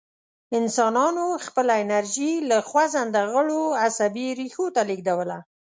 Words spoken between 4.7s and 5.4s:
ته لېږدوله.